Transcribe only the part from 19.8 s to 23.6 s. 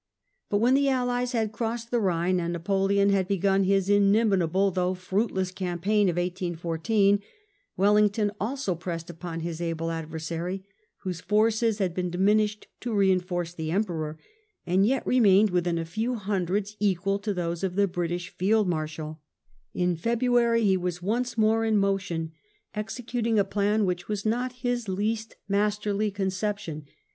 February he was once more in motion, executing a